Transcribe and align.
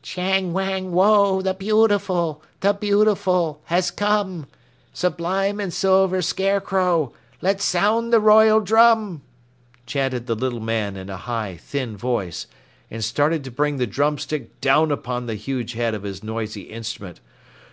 Chang 0.00 0.52
Wang 0.52 0.92
Woe, 0.92 1.42
the 1.42 1.54
Beautiful, 1.54 2.40
The 2.60 2.72
Beautiful 2.72 3.60
has 3.64 3.90
come! 3.90 4.46
Sublime 4.92 5.58
and 5.58 5.74
silver 5.74 6.22
Scarecrow, 6.22 7.12
Let 7.42 7.60
sound 7.60 8.12
the 8.12 8.20
royal 8.20 8.60
drum! 8.60 9.22
chanted 9.86 10.28
the 10.28 10.36
little 10.36 10.60
man 10.60 10.94
in 10.96 11.10
a 11.10 11.16
high, 11.16 11.56
thin 11.56 11.96
voice, 11.96 12.46
and 12.92 13.02
started 13.02 13.42
to 13.42 13.50
bring 13.50 13.78
the 13.78 13.88
drumstick 13.88 14.60
down 14.60 14.92
upon 14.92 15.26
the 15.26 15.34
huge 15.34 15.72
head 15.72 15.94
of 15.94 16.04
his 16.04 16.22
noisy 16.22 16.62
instrument. 16.62 17.18